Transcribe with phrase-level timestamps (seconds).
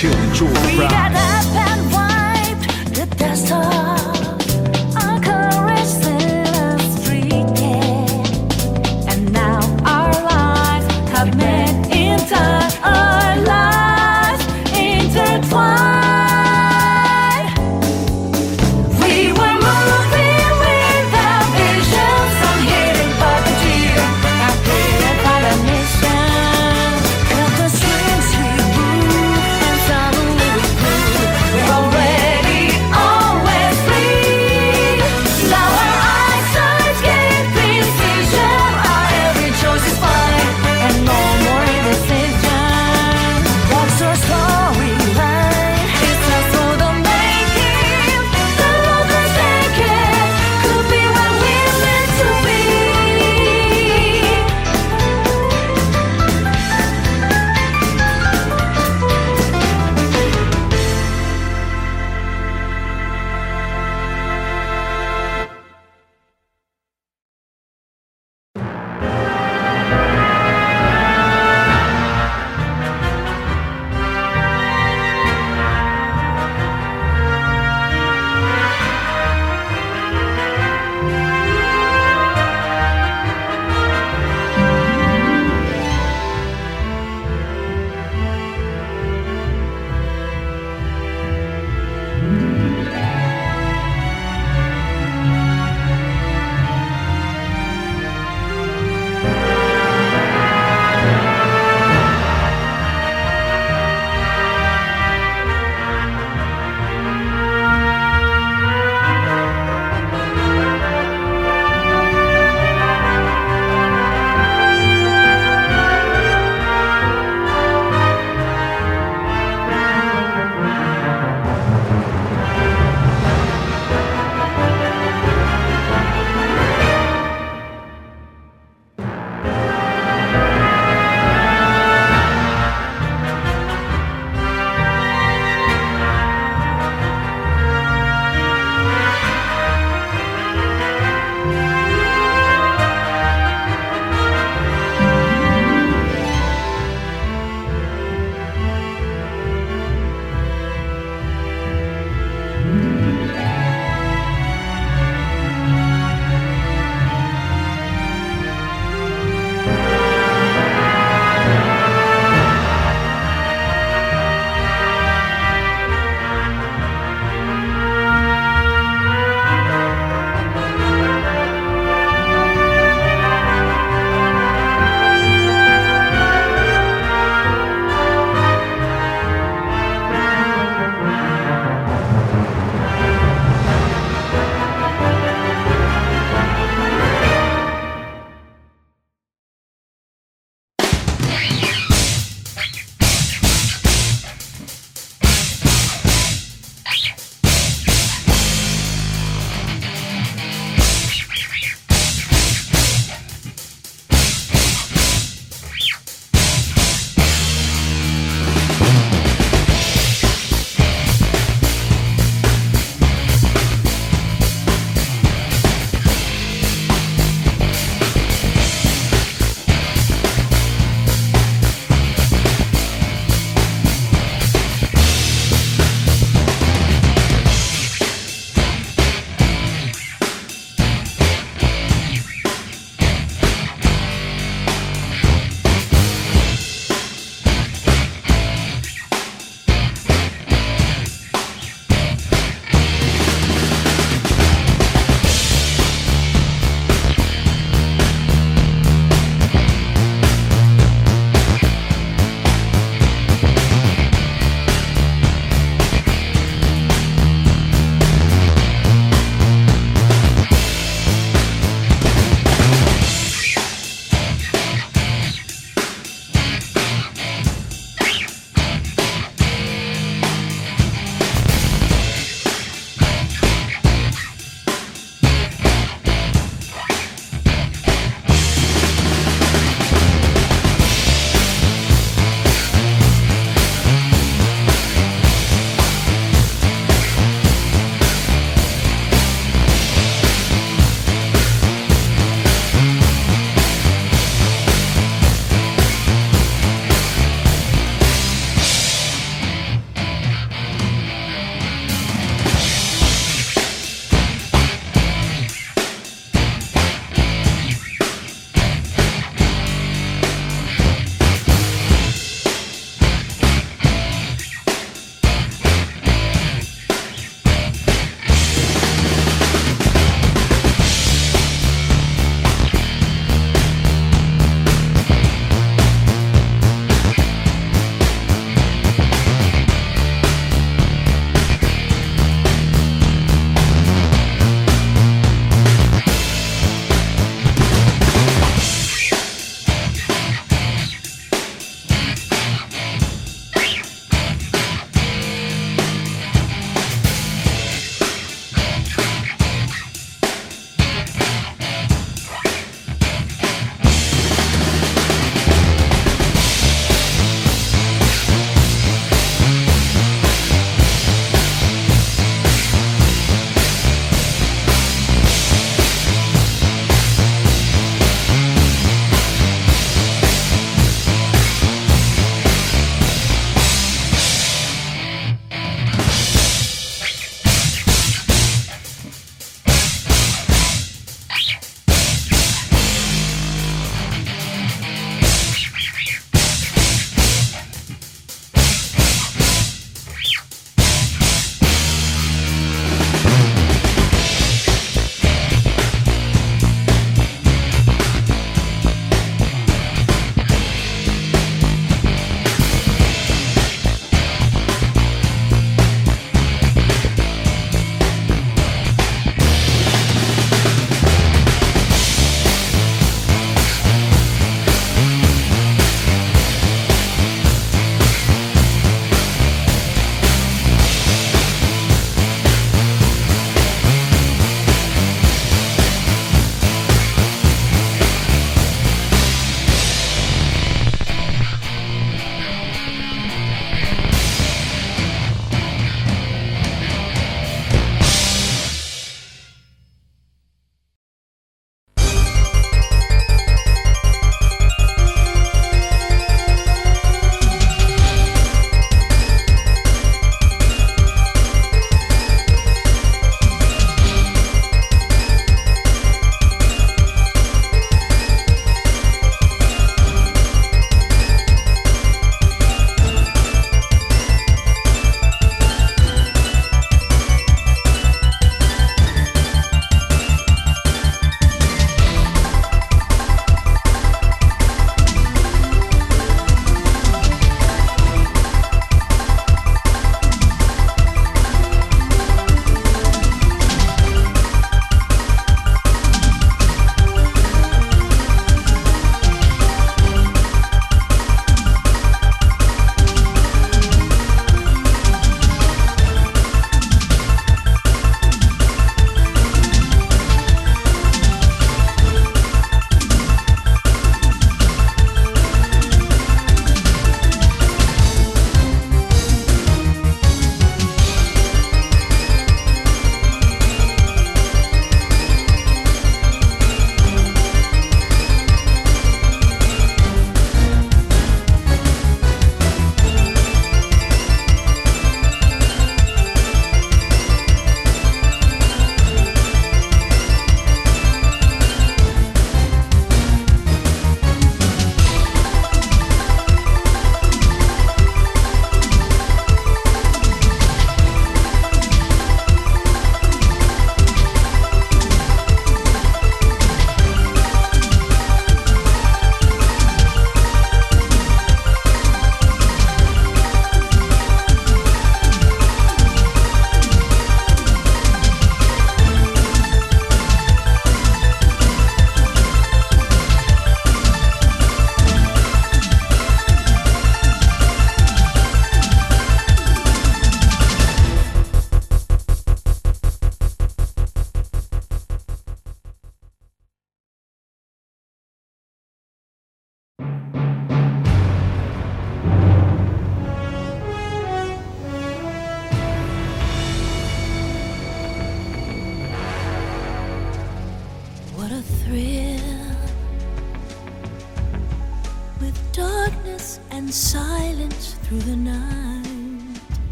[0.00, 1.39] 庆祝 Friday。